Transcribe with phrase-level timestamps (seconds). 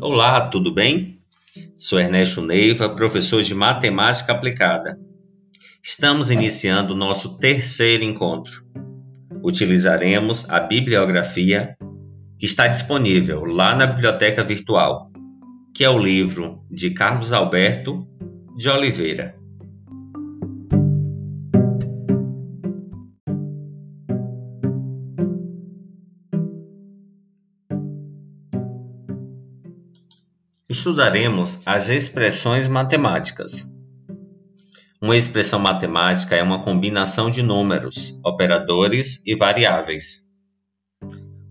[0.00, 1.20] Olá, tudo bem?
[1.74, 4.98] Sou Ernesto Neiva, professor de Matemática Aplicada.
[5.82, 8.64] Estamos iniciando nosso terceiro encontro.
[9.44, 11.76] Utilizaremos a bibliografia
[12.36, 15.10] que está disponível lá na biblioteca virtual,
[15.72, 18.06] que é o livro de Carlos Alberto
[18.56, 19.35] de Oliveira.
[30.68, 33.70] Estudaremos as expressões matemáticas.
[35.00, 40.26] Uma expressão matemática é uma combinação de números, operadores e variáveis.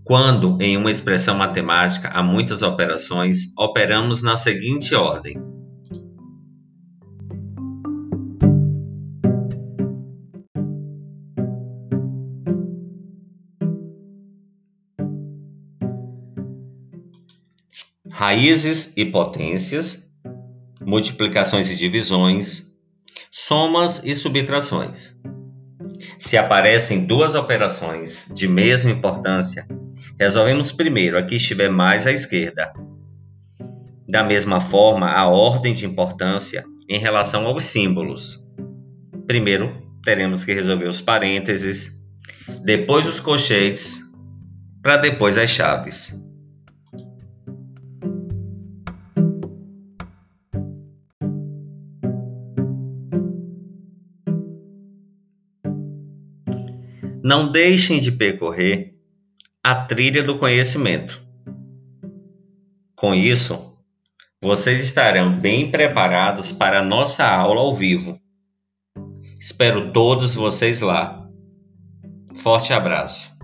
[0.04, 5.38] Quando em uma expressão matemática há muitas operações, operamos na seguinte ordem:
[18.18, 20.10] raízes e potências,
[20.80, 22.74] multiplicações e divisões,
[23.30, 25.18] somas e subtrações.
[26.18, 29.68] Se aparecem duas operações de mesma importância,
[30.18, 32.72] resolvemos primeiro a que estiver mais à esquerda.
[34.08, 38.42] Da mesma forma, a ordem de importância em relação aos símbolos.
[39.28, 42.02] Primeiro, teremos que resolver os parênteses,
[42.64, 44.00] depois os colchetes,
[44.82, 46.34] para depois as chaves.
[57.28, 58.94] Não deixem de percorrer
[59.64, 61.20] a trilha do conhecimento.
[62.96, 63.80] Com isso,
[64.40, 68.22] vocês estarão bem preparados para a nossa aula ao vivo.
[69.40, 71.28] Espero todos vocês lá.
[72.44, 73.35] Forte abraço.